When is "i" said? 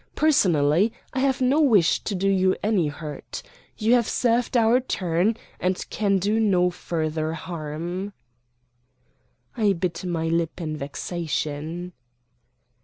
1.13-1.19, 9.55-9.73